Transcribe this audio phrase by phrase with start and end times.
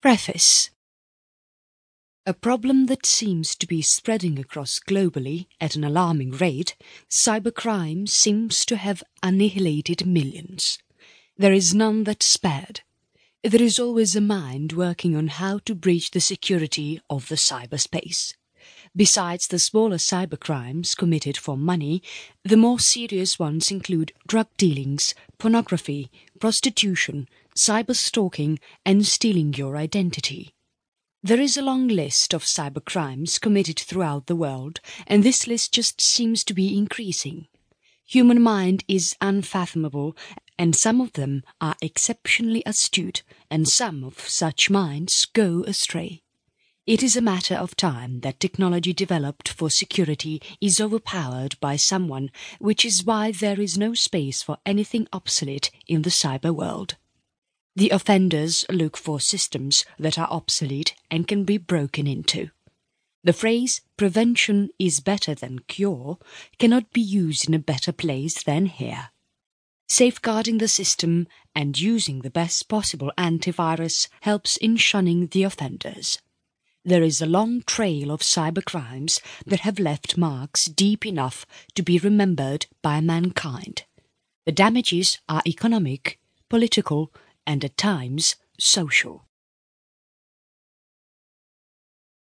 [0.00, 0.70] Preface
[2.24, 6.74] A problem that seems to be spreading across globally at an alarming rate,
[7.10, 10.78] cybercrime seems to have annihilated millions.
[11.36, 12.80] There is none that's spared.
[13.44, 18.32] There is always a mind working on how to breach the security of the cyberspace.
[18.96, 22.02] Besides the smaller cybercrimes committed for money,
[22.42, 30.54] the more serious ones include drug dealings, pornography, prostitution, cyberstalking and stealing your identity.
[31.22, 36.00] There is a long list of cybercrimes committed throughout the world and this list just
[36.00, 37.46] seems to be increasing.
[38.06, 40.16] Human mind is unfathomable
[40.58, 46.22] and some of them are exceptionally astute and some of such minds go astray.
[46.86, 52.30] It is a matter of time that technology developed for security is overpowered by someone
[52.58, 56.96] which is why there is no space for anything obsolete in the cyber world.
[57.76, 62.50] The offenders look for systems that are obsolete and can be broken into.
[63.22, 66.18] The phrase prevention is better than cure
[66.58, 69.10] cannot be used in a better place than here.
[69.88, 76.18] Safeguarding the system and using the best possible antivirus helps in shunning the offenders.
[76.84, 81.98] There is a long trail of cybercrimes that have left marks deep enough to be
[81.98, 83.84] remembered by mankind.
[84.46, 87.12] The damages are economic, political
[87.46, 89.26] and at times social.